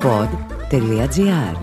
pod.gr 0.00 1.56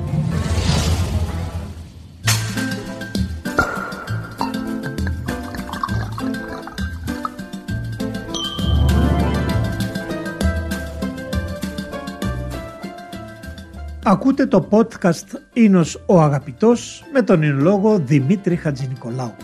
Ακούτε 14.03 14.46
το 14.46 14.67
podcast 14.69 15.39
«Ίνος 15.53 16.03
ο 16.05 16.21
Αγαπητός» 16.21 17.03
με 17.13 17.21
τον 17.21 17.41
εινολόγο 17.41 17.99
Δημήτρη 17.99 18.55
Χατζηνικολάου. 18.55 19.35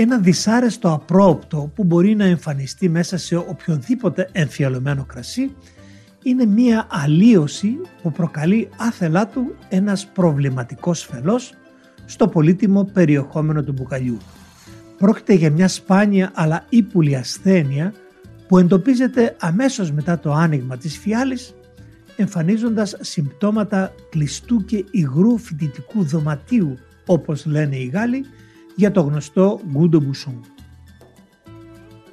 Ένα 0.00 0.18
δυσάρεστο 0.18 0.92
απρόπτο 0.92 1.72
που 1.74 1.84
μπορεί 1.84 2.14
να 2.14 2.24
εμφανιστεί 2.24 2.88
μέσα 2.88 3.16
σε 3.16 3.36
οποιοδήποτε 3.36 4.28
εμφιαλωμένο 4.32 5.04
κρασί 5.04 5.54
είναι 6.22 6.46
μία 6.46 6.86
αλλίωση 6.90 7.80
που 8.02 8.12
προκαλεί 8.12 8.68
άθελά 8.76 9.26
του 9.28 9.54
ένας 9.68 10.06
προβληματικός 10.06 11.04
φελός 11.04 11.54
στο 12.04 12.28
πολύτιμο 12.28 12.84
περιεχόμενο 12.84 13.62
του 13.62 13.72
μπουκαλιού. 13.72 14.16
Πρόκειται 14.98 15.32
για 15.32 15.50
μια 15.50 15.68
σπάνια 15.68 16.30
αλλά 16.34 16.64
ύπουλη 16.68 17.16
ασθένεια 17.16 17.92
που 18.48 18.58
εντοπίζεται 18.58 19.36
αμέσως 19.40 19.92
μετά 19.92 20.18
το 20.18 20.32
άνοιγμα 20.32 20.76
της 20.76 20.98
φιάλης 20.98 21.54
εμφανίζοντας 22.16 22.96
συμπτώματα 23.00 23.94
κλειστού 24.10 24.64
και 24.64 24.84
υγρού 24.90 25.38
φοιτητικού 25.38 26.04
δωματίου 26.04 26.78
όπως 27.06 27.46
λένε 27.46 27.76
οι 27.76 27.86
Γάλλοι 27.86 28.24
για 28.80 28.90
το 28.90 29.00
γνωστό 29.00 29.60
Γκούντο 29.70 30.00
Μπουσόν. 30.00 30.40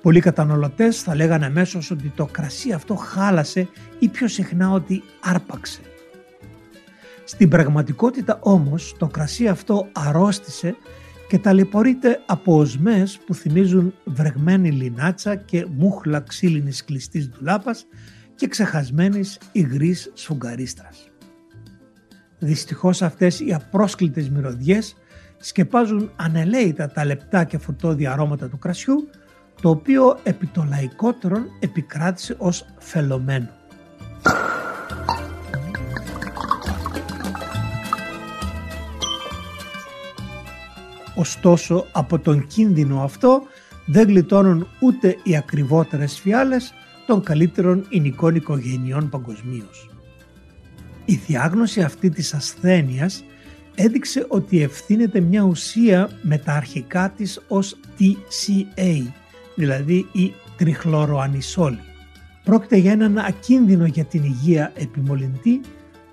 Πολλοί 0.02 0.20
καταναλωτές 0.20 1.02
θα 1.02 1.16
λέγανε 1.16 1.46
αμέσως 1.46 1.92
ότι 1.92 2.12
το 2.16 2.26
κρασί 2.26 2.72
αυτό 2.72 2.96
χάλασε 2.96 3.68
ή 4.00 4.08
πιο 4.08 4.28
συχνά 4.28 4.72
ότι 4.72 5.04
άρπαξε. 5.22 5.80
Στην 7.24 7.50
πραγματικότητα 7.50 8.40
όμως 8.42 8.96
το 8.98 9.08
κρασί 9.08 9.48
αυτό 9.48 9.88
αρρώστησε 9.92 10.76
και 11.28 11.40
ταλαιπωρείται 11.40 12.20
από 12.26 12.58
οσμές 12.58 13.20
που 13.26 13.34
θυμίζουν 13.34 13.94
βρεγμένη 14.04 14.72
λινάτσα 14.72 15.36
και 15.36 15.66
μούχλα 15.70 16.20
ξύλινης 16.20 16.84
κλειστής 16.84 17.30
ντουλάπας 17.30 17.86
και 18.36 18.48
ξεχασμένης 18.48 19.40
υγρής 19.52 20.12
σφουγγαρίστρας. 20.14 21.12
Δυστυχώς 22.40 23.02
αυτές 23.02 23.40
οι 23.40 23.54
απρόσκλητες 23.54 24.30
μυρωδιές 24.30 24.96
σκεπάζουν 25.38 26.12
ανελαίητα 26.16 26.90
τα 26.90 27.06
λεπτά 27.06 27.44
και 27.44 27.58
φωτόδια 27.58 28.12
αρώματα 28.12 28.50
του 28.50 28.60
κρασιού, 28.60 29.10
το 29.62 29.70
οποίο 29.70 30.20
επί 30.24 30.48
το 30.48 30.66
λαϊκότερον 30.70 31.46
επικράτησε 31.60 32.36
ως 32.38 32.66
φελωμένο. 32.80 33.50
Ωστόσο 41.16 41.86
από 41.92 42.20
τον 42.20 42.48
κίνδυνο 42.48 43.04
αυτό 43.04 43.42
δεν 43.86 44.08
γλιτώνουν 44.08 44.68
ούτε 44.80 45.18
οι 45.24 45.36
ακριβότερες 45.36 46.20
φιάλες 46.20 46.74
των 47.08 47.24
καλύτερων 47.24 47.86
ηνικών 47.90 48.36
οικογενειών 48.36 49.10
παγκοσμίως. 49.10 49.90
Η 51.06 51.16
διάγνωση 51.16 51.82
αυτή 51.82 52.10
της 52.10 52.34
ασθένειας 52.34 53.24
έδειξε 53.78 54.26
ότι 54.28 54.62
ευθύνεται 54.62 55.20
μια 55.20 55.42
ουσία 55.42 56.10
με 56.22 56.38
τα 56.38 56.54
αρχικά 56.54 57.14
της 57.18 57.42
ως 57.48 57.80
TCA, 58.00 59.08
δηλαδή 59.56 60.08
η 60.12 60.34
τριχλωροανισόλη. 60.58 61.80
Πρόκειται 62.44 62.76
για 62.76 62.92
έναν 62.92 63.18
ακίνδυνο 63.18 63.86
για 63.86 64.06
την 64.06 64.24
υγεία 64.24 64.72
επιμολυντή 64.76 65.62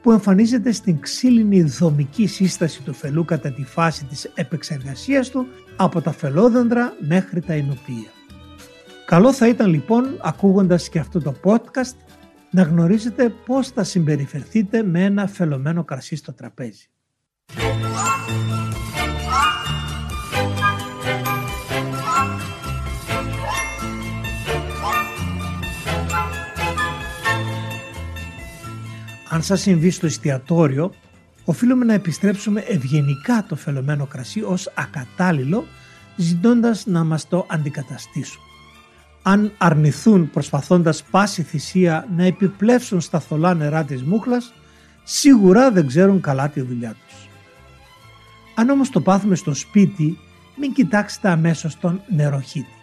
που 0.02 0.12
εμφανίζεται 0.12 0.72
στην 0.72 1.00
ξύλινη 1.00 1.62
δομική 1.62 2.26
σύσταση 2.26 2.82
του 2.82 2.94
φελού 2.94 3.24
κατά 3.24 3.52
τη 3.52 3.64
φάση 3.64 4.04
της 4.04 4.24
επεξεργασίας 4.34 5.28
του 5.30 5.46
από 5.76 6.00
τα 6.00 6.12
φελόδεντρα 6.12 6.96
μέχρι 6.98 7.40
τα 7.40 7.54
εινοπία. 7.54 8.10
Καλό 9.06 9.32
θα 9.32 9.48
ήταν 9.48 9.70
λοιπόν, 9.70 10.18
ακούγοντας 10.22 10.88
και 10.88 10.98
αυτό 10.98 11.20
το 11.20 11.34
podcast, 11.44 11.96
να 12.50 12.62
γνωρίζετε 12.62 13.34
πώς 13.46 13.68
θα 13.68 13.84
συμπεριφερθείτε 13.84 14.82
με 14.82 15.04
ένα 15.04 15.26
φελωμένο 15.26 15.84
κρασί 15.84 16.16
στο 16.16 16.32
τραπέζι. 16.32 16.88
Αν 29.34 29.42
σας 29.42 29.60
συμβεί 29.60 29.90
στο 29.90 30.06
εστιατόριο, 30.06 30.94
οφείλουμε 31.44 31.84
να 31.84 31.92
επιστρέψουμε 31.92 32.60
ευγενικά 32.60 33.44
το 33.48 33.56
φελωμένο 33.56 34.06
κρασί 34.06 34.42
ως 34.42 34.72
ακατάλληλο, 34.74 35.66
ζητώντας 36.16 36.86
να 36.86 37.04
μας 37.04 37.28
το 37.28 37.46
αντικαταστήσουν. 37.48 38.42
Αν 39.22 39.52
αρνηθούν 39.58 40.30
προσπαθώντας 40.30 41.02
πάση 41.02 41.42
θυσία 41.42 42.08
να 42.16 42.24
επιπλέψουν 42.24 43.00
στα 43.00 43.20
θολά 43.20 43.54
νερά 43.54 43.84
της 43.84 44.02
μούχλας, 44.02 44.52
σίγουρα 45.04 45.70
δεν 45.70 45.86
ξέρουν 45.86 46.20
καλά 46.20 46.48
τη 46.48 46.60
δουλειά 46.60 46.96
τους. 47.06 47.28
Αν 48.54 48.68
όμως 48.68 48.90
το 48.90 49.00
πάθουμε 49.00 49.34
στο 49.34 49.54
σπίτι, 49.54 50.18
μην 50.56 50.72
κοιτάξετε 50.72 51.28
αμέσως 51.28 51.78
τον 51.78 52.00
νεροχύτη. 52.08 52.74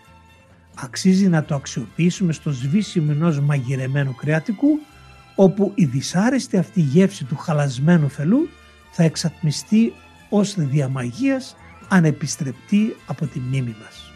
Αξίζει 0.76 1.28
να 1.28 1.44
το 1.44 1.56
αξιοποιήσουμε 1.56 2.34
στο 2.34 2.52
σβήσιμο 2.52 3.12
ενός 3.12 3.40
μαγειρεμένου 3.40 4.16
κρεατικού 4.16 4.80
όπου 5.42 5.72
η 5.76 5.86
δυσάρεστη 5.86 6.58
αυτή 6.58 6.82
γεύση 6.82 7.24
του 7.24 7.36
χαλασμένου 7.38 8.10
φελού 8.10 8.50
θα 8.92 9.04
εξατμιστεί 9.04 9.94
ως 10.30 10.56
διαμαγείας 10.58 11.56
ανεπιστρεπτή 11.90 12.96
από 13.06 13.26
τη 13.26 13.40
μνήμη 13.40 13.76
μας. 13.84 14.12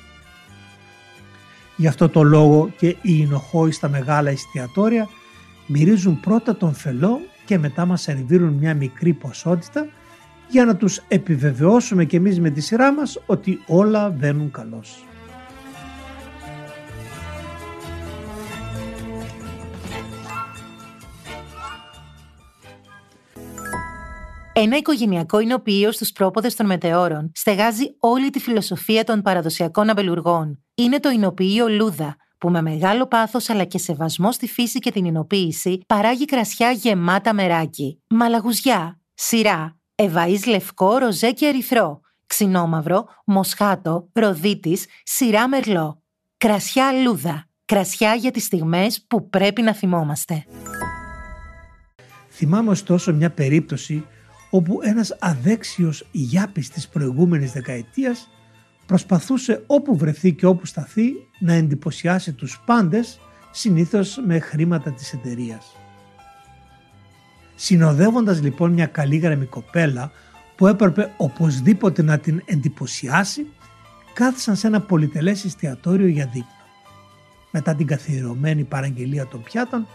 Γι' 1.76 1.88
αυτό 1.88 2.10
το 2.10 2.24
λόγο 2.24 2.70
και 2.78 2.88
οι 2.88 2.98
εινοχώοι 3.02 3.72
στα 3.72 3.90
μεγάλα 3.90 4.30
εστιατόρια 4.30 5.08
μυρίζουν 5.68 6.20
πρώτα 6.20 6.56
τον 6.56 6.74
φελό 6.74 7.20
και 7.46 7.58
μετά 7.58 7.86
μας 7.86 8.02
σερβίρουν 8.02 8.54
μια 8.54 8.74
μικρή 8.74 9.14
ποσότητα 9.14 9.88
για 10.50 10.66
να 10.66 10.76
τους 10.76 11.02
επιβεβαιώσουμε 11.08 12.06
και 12.06 12.18
εμείς 12.18 12.40
με 12.40 12.50
τη 12.50 12.62
σειρά 12.62 12.94
μας 12.94 13.20
ότι 13.26 13.60
όλα 13.68 14.10
βαίνουν 14.10 14.52
καλώς. 14.52 15.06
Ένα 24.58 24.78
οικογενειακό 24.78 25.40
εινοποιείο 25.40 25.92
στους 25.92 26.12
πρόποδες 26.12 26.56
των 26.56 26.66
μετεώρων 26.66 27.32
στεγάζει 27.34 27.96
όλη 28.00 28.30
τη 28.30 28.40
φιλοσοφία 28.40 29.04
των 29.04 29.22
παραδοσιακών 29.22 29.90
αμπελουργών. 29.90 30.64
Είναι 30.76 31.00
το 31.00 31.10
εινοποιείο 31.10 31.68
Λούδα, 31.68 32.16
που 32.38 32.50
με 32.50 32.62
μεγάλο 32.62 33.08
πάθος 33.08 33.50
αλλά 33.50 33.64
και 33.64 33.78
σεβασμό 33.78 34.32
στη 34.32 34.48
φύση 34.48 34.80
και 34.80 34.92
την 34.92 35.06
εινοποίηση 35.06 35.82
παράγει 35.88 36.26
κρασιά 36.26 36.72
γεμάτα 36.72 37.34
μεράκι. 37.34 38.02
Μαλαγουζιά, 38.10 39.00
σειρά, 39.14 39.78
ευαή 39.96 40.40
λευκό, 40.48 40.98
ροζέ 40.98 41.32
και 41.32 41.46
ερυθρό, 41.46 42.02
ξινόμαυρο, 42.28 43.06
μοσχάτο, 43.26 44.10
ροδίτης, 44.14 44.86
σειρά 45.04 45.48
μερλό. 45.48 46.02
Κρασιά 46.38 46.92
Λούδα. 46.92 47.48
Κρασιά 47.66 48.14
για 48.14 48.32
τις 48.32 48.44
στιγμές 48.44 49.06
που 49.08 49.30
πρέπει 49.30 49.62
να 49.62 49.74
θυμόμαστε. 49.74 50.46
Θυμάμαι 52.30 52.70
ωστόσο 52.70 53.14
μια 53.14 53.30
περίπτωση 53.30 54.06
όπου 54.50 54.80
ένας 54.82 55.16
αδέξιος 55.20 56.08
γιάπης 56.12 56.70
της 56.70 56.88
προηγούμενης 56.88 57.52
δεκαετίας 57.52 58.30
προσπαθούσε 58.86 59.64
όπου 59.68 59.98
βρεθεί 59.98 60.34
και 60.34 60.46
όπου 60.46 60.66
σταθεί 60.66 61.12
να 61.40 61.54
εντυπωσιάσει 61.54 62.34
τους 62.34 62.62
πάντες 62.66 63.20
συνήθως 63.52 64.20
με 64.26 64.40
χρήματα 64.40 64.92
της 64.92 65.14
εταιρείας. 65.14 65.76
Συνοδεύοντας 67.56 68.42
λοιπόν 68.42 68.72
μια 68.72 68.86
καλή 68.86 69.18
γραμμή 69.18 69.46
κοπέλα 69.46 70.12
που 70.56 70.68
έπρεπε 70.68 71.14
οπωσδήποτε 71.18 72.02
να 72.02 72.18
την 72.18 72.42
εντυπωσιάσει 72.46 73.48
κάθισαν 74.14 74.56
σε 74.56 74.68
ένα 74.68 74.82
πολυτελές 74.82 75.46
εστιατόριο 75.46 76.08
για 76.08 76.26
δείπνο. 76.26 76.50
Μετά 77.52 77.76
την 77.76 77.88
καθιερωμένη 77.88 78.64
παραγγελία 78.64 79.28
των 79.28 79.44
πιάτων 79.44 79.88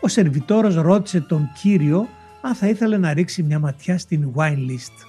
ο 0.00 0.08
σερβιτόρος 0.08 0.74
ρώτησε 0.74 1.20
τον 1.20 1.50
κύριο 1.60 2.08
αν 2.46 2.54
θα 2.54 2.68
ήθελε 2.68 2.96
να 2.98 3.12
ρίξει 3.12 3.42
μια 3.42 3.58
ματιά 3.58 3.98
στην 3.98 4.32
wine 4.34 4.70
list. 4.70 5.06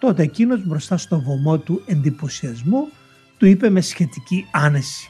Τότε 0.00 0.22
εκείνος 0.22 0.66
μπροστά 0.66 0.96
στο 0.96 1.20
βωμό 1.20 1.58
του 1.58 1.82
εντυπωσιασμού 1.86 2.88
του 3.36 3.46
είπε 3.46 3.70
με 3.70 3.80
σχετική 3.80 4.46
άνεση 4.52 5.08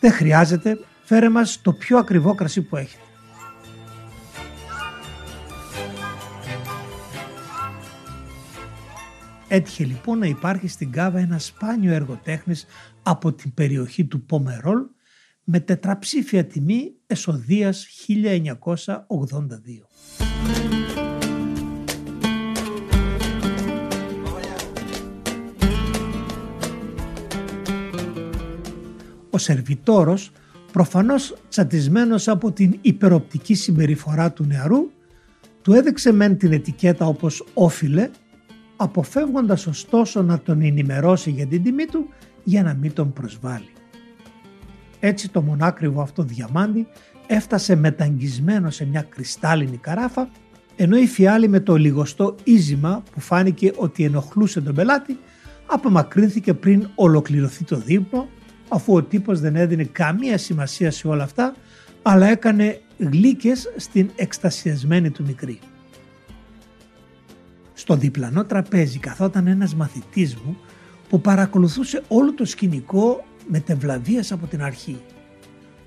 «Δεν 0.00 0.12
χρειάζεται, 0.12 0.78
φέρε 1.04 1.28
μας 1.28 1.60
το 1.62 1.72
πιο 1.72 1.98
ακριβό 1.98 2.34
κρασί 2.34 2.62
που 2.62 2.76
έχετε». 2.76 3.02
Έτυχε 9.48 9.84
λοιπόν 9.84 10.18
να 10.18 10.26
υπάρχει 10.26 10.68
στην 10.68 10.92
Κάβα 10.92 11.18
ένα 11.18 11.38
σπάνιο 11.38 11.92
έργο 11.92 12.20
τέχνης 12.24 12.66
από 13.02 13.32
την 13.32 13.54
περιοχή 13.54 14.04
του 14.04 14.24
Πομερόλ 14.24 14.82
με 15.44 15.60
τετραψήφια 15.60 16.46
τιμή 16.46 16.95
εσοδείας 17.06 17.86
1982. 17.86 19.86
Ο 29.30 29.38
σερβιτόρος, 29.38 30.32
προφανώς 30.72 31.36
τσατισμένος 31.48 32.28
από 32.28 32.52
την 32.52 32.78
υπεροπτική 32.80 33.54
συμπεριφορά 33.54 34.32
του 34.32 34.44
νεαρού, 34.44 34.90
του 35.62 35.72
έδειξε 35.72 36.12
μεν 36.12 36.38
την 36.38 36.52
ετικέτα 36.52 37.06
όπως 37.06 37.44
όφιλε, 37.54 38.10
αποφεύγοντας 38.76 39.66
ωστόσο 39.66 40.22
να 40.22 40.40
τον 40.40 40.62
ενημερώσει 40.62 41.30
για 41.30 41.46
την 41.46 41.62
τιμή 41.62 41.84
του 41.84 42.08
για 42.44 42.62
να 42.62 42.74
μην 42.74 42.92
τον 42.92 43.12
προσβάλλει. 43.12 43.75
Έτσι 45.00 45.28
το 45.28 45.42
μονάκριβο 45.42 46.00
αυτό 46.00 46.22
διαμάντι 46.22 46.86
έφτασε 47.26 47.76
μεταγγισμένο 47.76 48.70
σε 48.70 48.86
μια 48.86 49.02
κρυστάλλινη 49.02 49.76
καράφα 49.76 50.28
ενώ 50.76 50.96
η 50.96 51.06
φιάλη 51.06 51.48
με 51.48 51.60
το 51.60 51.76
λιγοστό 51.76 52.34
ίζημα 52.44 53.02
που 53.12 53.20
φάνηκε 53.20 53.72
ότι 53.76 54.04
ενοχλούσε 54.04 54.60
τον 54.60 54.74
πελάτη 54.74 55.18
απομακρύνθηκε 55.66 56.54
πριν 56.54 56.88
ολοκληρωθεί 56.94 57.64
το 57.64 57.76
δείπνο 57.76 58.28
αφού 58.68 58.94
ο 58.94 59.02
τύπος 59.02 59.40
δεν 59.40 59.56
έδινε 59.56 59.84
καμία 59.84 60.38
σημασία 60.38 60.90
σε 60.90 61.08
όλα 61.08 61.22
αυτά 61.22 61.54
αλλά 62.02 62.26
έκανε 62.26 62.80
γλύκες 62.98 63.72
στην 63.76 64.10
εκστασιασμένη 64.16 65.10
του 65.10 65.24
μικρή. 65.26 65.58
Στο 67.74 67.96
διπλανό 67.96 68.44
τραπέζι 68.44 68.98
καθόταν 68.98 69.46
ένας 69.46 69.74
μαθητής 69.74 70.36
μου 70.36 70.56
που 71.08 71.20
παρακολουθούσε 71.20 72.02
όλο 72.08 72.34
το 72.34 72.44
σκηνικό 72.44 73.24
με 73.48 73.60
τευλαβίας 73.60 74.32
από 74.32 74.46
την 74.46 74.62
αρχή. 74.62 75.00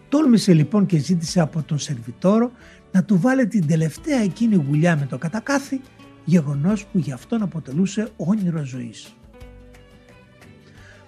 Τόλμησε 0.09 0.53
λοιπόν 0.53 0.85
και 0.85 0.97
ζήτησε 0.97 1.39
από 1.39 1.63
τον 1.63 1.79
σερβιτόρο 1.79 2.51
να 2.91 3.03
του 3.03 3.19
βάλει 3.19 3.47
την 3.47 3.67
τελευταία 3.67 4.19
εκείνη 4.19 4.55
γουλιά 4.55 4.97
με 4.97 5.05
το 5.05 5.17
κατακάθι, 5.17 5.81
γεγονός 6.25 6.85
που 6.85 6.97
γι' 6.97 7.11
αυτόν 7.11 7.41
αποτελούσε 7.41 8.09
όνειρο 8.17 8.65
ζωής. 8.65 9.13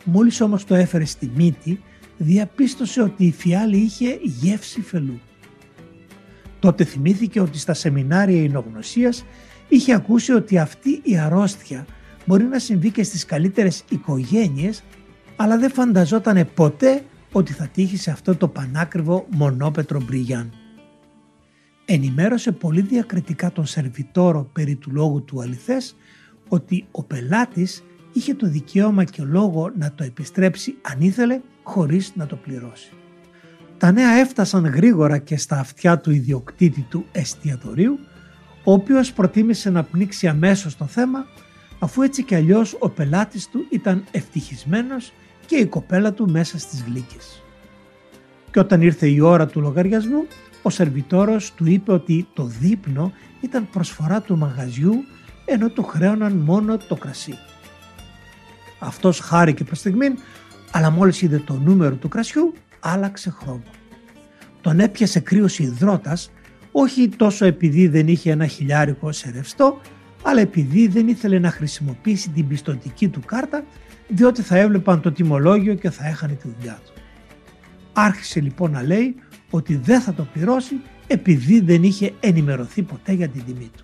Μόλις 0.03 0.41
όμως 0.41 0.65
το 0.65 0.75
έφερε 0.75 1.05
στη 1.05 1.31
μύτη, 1.35 1.81
διαπίστωσε 2.17 3.01
ότι 3.01 3.25
η 3.25 3.31
φιάλη 3.31 3.77
είχε 3.77 4.19
γεύση 4.21 4.81
φελού. 4.81 5.19
Τότε 6.59 6.83
θυμήθηκε 6.83 7.39
ότι 7.39 7.59
στα 7.59 7.73
σεμινάρια 7.73 8.41
εινογνωσίας 8.41 9.25
είχε 9.67 9.93
ακούσει 9.93 10.31
ότι 10.31 10.57
αυτή 10.57 11.01
η 11.03 11.17
αρρώστια 11.17 11.85
μπορεί 12.25 12.43
να 12.43 12.59
συμβεί 12.59 12.91
και 12.91 13.03
στις 13.03 13.25
καλύτερες 13.25 13.83
οικογένειες, 13.89 14.83
αλλά 15.41 15.57
δεν 15.57 15.71
φανταζόταν 15.71 16.49
ποτέ 16.53 17.03
ότι 17.31 17.53
θα 17.53 17.67
τύχει 17.67 17.97
σε 17.97 18.11
αυτό 18.11 18.35
το 18.35 18.47
πανάκριβο 18.47 19.25
μονόπετρο 19.29 20.01
μπριγιάν. 20.01 20.53
Ενημέρωσε 21.85 22.51
πολύ 22.51 22.81
διακριτικά 22.81 23.51
τον 23.51 23.65
σερβιτόρο 23.65 24.49
περί 24.53 24.75
του 24.75 24.91
λόγου 24.91 25.23
του 25.23 25.41
αληθές 25.41 25.95
ότι 26.47 26.85
ο 26.91 27.03
πελάτης 27.03 27.83
είχε 28.13 28.33
το 28.33 28.47
δικαίωμα 28.47 29.03
και 29.03 29.23
λόγο 29.23 29.71
να 29.77 29.91
το 29.91 30.03
επιστρέψει 30.03 30.75
αν 30.81 31.01
ήθελε 31.01 31.41
χωρίς 31.63 32.11
να 32.15 32.25
το 32.25 32.35
πληρώσει. 32.35 32.93
Τα 33.77 33.91
νέα 33.91 34.11
έφτασαν 34.11 34.65
γρήγορα 34.65 35.17
και 35.17 35.37
στα 35.37 35.59
αυτιά 35.59 35.99
του 35.99 36.11
ιδιοκτήτη 36.11 36.85
του 36.89 37.05
εστιατορίου, 37.11 37.99
ο 38.63 38.73
οποίος 38.73 39.13
προτίμησε 39.13 39.69
να 39.69 39.83
πνίξει 39.83 40.27
αμέσως 40.27 40.77
το 40.77 40.85
θέμα, 40.85 41.25
αφού 41.79 42.01
έτσι 42.01 42.23
κι 42.23 42.35
αλλιώς 42.35 42.75
ο 42.79 42.89
πελάτης 42.89 43.49
του 43.49 43.65
ήταν 43.69 44.03
ευτυχισμένος 44.11 45.13
και 45.51 45.57
η 45.57 45.65
κοπέλα 45.65 46.13
του 46.13 46.29
μέσα 46.29 46.59
στις 46.59 46.83
γλύκες. 46.83 47.43
Και 48.51 48.59
όταν 48.59 48.81
ήρθε 48.81 49.07
η 49.07 49.19
ώρα 49.19 49.47
του 49.47 49.61
λογαριασμού, 49.61 50.25
ο 50.61 50.69
σερβιτόρος 50.69 51.53
του 51.53 51.65
είπε 51.65 51.91
ότι 51.91 52.27
το 52.33 52.43
δείπνο 52.43 53.11
ήταν 53.41 53.69
προσφορά 53.69 54.21
του 54.21 54.37
μαγαζιού 54.37 54.93
ενώ 55.45 55.69
του 55.69 55.83
χρέωναν 55.83 56.33
μόνο 56.33 56.77
το 56.77 56.95
κρασί. 56.95 57.37
Αυτός 58.79 59.19
χάρηκε 59.19 59.63
προς 59.63 59.79
στιγμήν, 59.79 60.17
αλλά 60.71 60.89
μόλις 60.89 61.21
είδε 61.21 61.37
το 61.37 61.53
νούμερο 61.53 61.95
του 61.95 62.07
κρασιού, 62.07 62.53
άλλαξε 62.79 63.29
χρώμα. 63.29 63.63
Τον 64.61 64.79
έπιασε 64.79 65.19
κρύος 65.19 65.59
υδρότας, 65.59 66.31
όχι 66.71 67.09
τόσο 67.09 67.45
επειδή 67.45 67.87
δεν 67.87 68.07
είχε 68.07 68.31
ένα 68.31 68.45
χιλιάρικο 68.45 69.11
σε 69.11 69.31
ρευστό, 69.31 69.81
αλλά 70.21 70.41
επειδή 70.41 70.87
δεν 70.87 71.07
ήθελε 71.07 71.39
να 71.39 71.51
χρησιμοποιήσει 71.51 72.29
την 72.29 72.47
πιστοτική 72.47 73.07
του 73.07 73.21
κάρτα, 73.25 73.63
διότι 74.07 74.41
θα 74.41 74.57
έβλεπαν 74.57 75.01
το 75.01 75.11
τιμολόγιο 75.11 75.73
και 75.73 75.89
θα 75.89 76.07
έχανε 76.07 76.33
τη 76.33 76.47
δουλειά 76.57 76.79
του. 76.85 77.01
Άρχισε 77.93 78.41
λοιπόν 78.41 78.71
να 78.71 78.83
λέει 78.83 79.15
ότι 79.49 79.75
δεν 79.75 80.01
θα 80.01 80.13
το 80.13 80.27
πληρώσει 80.33 80.75
επειδή 81.07 81.59
δεν 81.59 81.83
είχε 81.83 82.13
ενημερωθεί 82.19 82.81
ποτέ 82.81 83.11
για 83.11 83.27
την 83.27 83.43
τιμή 83.45 83.71
του. 83.77 83.83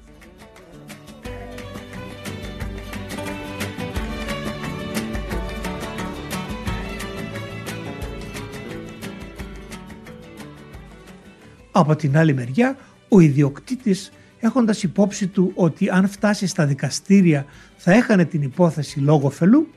Από 11.71 11.95
την 11.95 12.17
άλλη 12.17 12.33
μεριά, 12.33 12.77
ο 13.09 13.19
ιδιοκτήτης 13.19 14.11
έχοντας 14.39 14.83
υπόψη 14.83 15.27
του 15.27 15.51
ότι 15.55 15.89
αν 15.89 16.07
φτάσει 16.07 16.47
στα 16.47 16.65
δικαστήρια 16.65 17.45
θα 17.77 17.91
έχανε 17.91 18.25
την 18.25 18.41
υπόθεση 18.41 18.99
λόγω 18.99 19.29
φελού, 19.29 19.67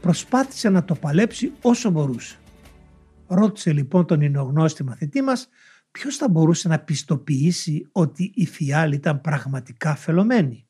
προσπάθησε 0.00 0.68
να 0.68 0.84
το 0.84 0.94
παλέψει 0.94 1.52
όσο 1.62 1.90
μπορούσε. 1.90 2.36
Ρώτησε 3.26 3.72
λοιπόν 3.72 4.06
τον 4.06 4.20
εινογνώστη 4.20 4.84
μαθητή 4.84 5.22
μας 5.22 5.48
ποιος 5.90 6.16
θα 6.16 6.28
μπορούσε 6.28 6.68
να 6.68 6.78
πιστοποιήσει 6.78 7.88
ότι 7.92 8.32
η 8.34 8.46
φιάλη 8.46 8.94
ήταν 8.94 9.20
πραγματικά 9.20 9.94
φελωμένη. 9.94 10.66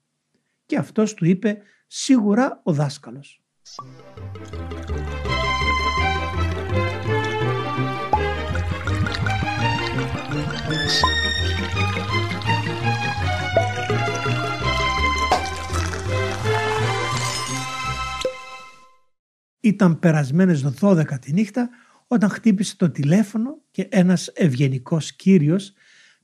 Και 0.67 0.77
αυτός 0.77 1.15
του 1.15 1.25
είπε 1.25 1.59
σίγουρα 1.87 2.61
ο 2.63 2.73
δάσκαλος. 2.73 3.43
Ήταν 19.69 19.99
περασμένες 19.99 20.65
12 20.81 21.05
τη 21.21 21.33
νύχτα 21.33 21.71
όταν 22.07 22.29
χτύπησε 22.29 22.77
το 22.77 22.91
τηλέφωνο 22.91 23.63
και 23.71 23.89
ένας 23.91 24.27
ευγενικός 24.27 25.13
κύριος 25.13 25.73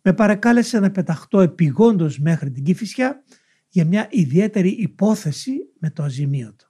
με 0.02 0.12
παρακάλεσε 0.12 0.80
να 0.80 0.90
πεταχτώ 0.90 1.40
επιγόντως 1.40 2.18
μέχρι 2.18 2.50
την 2.50 2.64
Κηφισιά 2.64 3.22
για 3.68 3.84
μια 3.84 4.06
ιδιαίτερη 4.10 4.68
υπόθεση 4.68 5.52
με 5.78 5.90
το 5.90 6.02
αζημίωτο. 6.02 6.66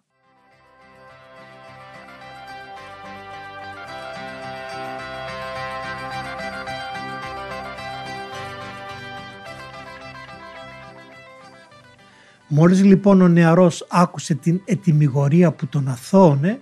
Μόλις 12.48 12.84
λοιπόν 12.84 13.20
ο 13.20 13.28
νεαρός 13.28 13.86
άκουσε 13.90 14.34
την 14.34 14.60
ετοιμιγορία 14.64 15.52
που 15.52 15.66
τον 15.66 15.88
αθώωνε, 15.88 16.58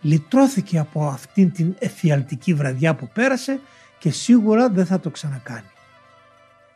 λυτρώθηκε 0.00 0.78
από 0.78 1.06
αυτήν 1.06 1.52
την 1.52 1.74
εφιαλτική 1.78 2.54
βραδιά 2.54 2.94
που 2.94 3.08
πέρασε 3.12 3.60
και 3.98 4.10
σίγουρα 4.10 4.70
δεν 4.70 4.86
θα 4.86 5.00
το 5.00 5.10
ξανακάνει. 5.10 5.70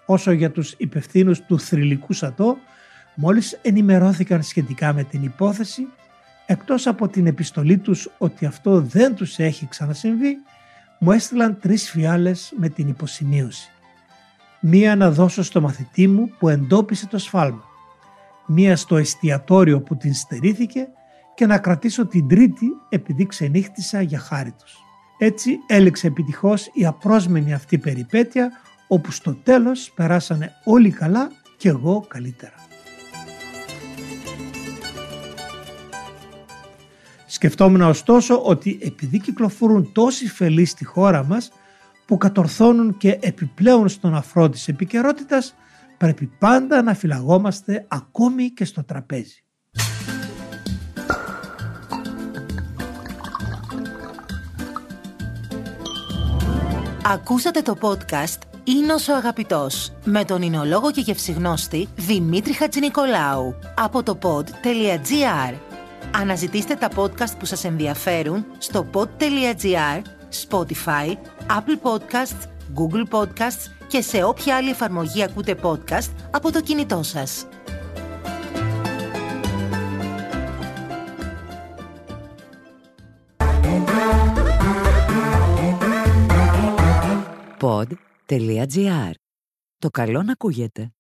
Όσο 0.07 0.31
για 0.31 0.51
τους 0.51 0.75
υπευθύνους 0.77 1.41
του 1.41 1.61
θρηλυκού 1.61 2.13
σατό, 2.13 2.57
μόλις 3.15 3.59
ενημερώθηκαν 3.63 4.43
σχετικά 4.43 4.93
με 4.93 5.03
την 5.03 5.23
υπόθεση, 5.23 5.87
εκτός 6.47 6.87
από 6.87 7.09
την 7.09 7.27
επιστολή 7.27 7.79
τους 7.79 8.11
ότι 8.19 8.47
αυτό 8.47 8.81
δεν 8.81 9.15
τους 9.15 9.39
έχει 9.39 9.67
ξανασυμβεί, 9.67 10.37
μου 10.99 11.13
έστειλαν 11.13 11.59
τρεις 11.61 11.91
φιάλες 11.91 12.53
με 12.57 12.69
την 12.69 12.89
υποσημείωση. 12.89 13.71
Μία 14.61 14.97
να 14.97 15.11
δώσω 15.11 15.43
στο 15.43 15.61
μαθητή 15.61 16.09
μου 16.09 16.33
που 16.39 16.49
εντόπισε 16.49 17.07
το 17.07 17.19
σφάλμα 17.19 17.71
μία 18.47 18.77
στο 18.77 18.97
εστιατόριο 18.97 19.81
που 19.81 19.97
την 19.97 20.15
στερήθηκε 20.15 20.89
και 21.35 21.47
να 21.47 21.59
κρατήσω 21.59 22.07
την 22.07 22.29
τρίτη 22.29 22.67
επειδή 22.89 23.27
ξενύχτησα 23.27 24.01
για 24.01 24.19
χάρη 24.19 24.53
τους. 24.53 24.77
Έτσι 25.19 25.59
έληξε 25.67 26.07
επιτυχώς 26.07 26.71
η 26.73 26.87
απρόσμενη 26.87 27.53
αυτή 27.53 27.79
περιπέτεια 27.79 28.51
όπου 28.89 29.11
στο 29.11 29.35
τέλος 29.35 29.93
περάσανε 29.95 30.53
όλοι 30.65 30.91
καλά 30.91 31.31
και 31.57 31.69
εγώ 31.69 32.05
καλύτερα. 32.09 32.55
Σκεφτόμουν 37.27 37.81
ωστόσο 37.81 38.43
ότι 38.43 38.79
επειδή 38.83 39.19
κυκλοφορούν 39.19 39.93
τόσοι 39.93 40.29
φελοί 40.29 40.65
στη 40.65 40.85
χώρα 40.85 41.25
μας 41.25 41.53
που 42.07 42.17
κατορθώνουν 42.17 42.97
και 42.97 43.19
επιπλέον 43.21 43.89
στον 43.89 44.15
αφρό 44.15 44.49
της 44.49 44.69
επικαιρότητας, 44.69 45.55
πρέπει 46.03 46.27
πάντα 46.39 46.83
να 46.83 46.95
φυλαγόμαστε 46.95 47.87
ακόμη 47.89 48.51
και 48.51 48.65
στο 48.65 48.85
τραπέζι. 48.85 49.45
Ακούσατε 57.07 57.63
το 57.63 57.77
podcast 57.81 58.39
«Είναι 58.65 58.93
ο 58.93 59.17
αγαπητός» 59.17 59.93
με 60.05 60.25
τον 60.25 60.43
εινολόγο 60.43 60.91
και 60.91 61.01
γευσιγνώστη 61.01 61.89
Δημήτρη 61.97 62.53
Χατζηνικολάου 62.53 63.55
από 63.77 64.03
το 64.03 64.19
pod.gr. 64.23 65.55
Αναζητήστε 66.15 66.75
τα 66.75 66.89
podcast 66.97 67.39
που 67.39 67.45
σας 67.45 67.65
ενδιαφέρουν 67.65 68.45
στο 68.59 68.87
pod.gr, 68.93 70.03
Spotify, 70.49 71.17
Apple 71.47 71.79
Podcasts, 71.83 72.47
Google 72.75 73.05
Podcasts 73.11 73.71
και 73.87 74.01
σε 74.01 74.25
όποια 74.25 74.57
άλλη 74.57 74.71
εφαρμογή 74.71 75.23
ακούτε 75.23 75.59
podcast 75.63 76.11
από 76.31 76.53
το 76.53 76.61
κινητό 76.61 77.03
σας. 77.03 77.47
Pod.gr. 87.61 89.13
Το 89.79 89.91
καλό 89.91 90.23
να 90.23 90.33
ακούγεται. 90.33 90.93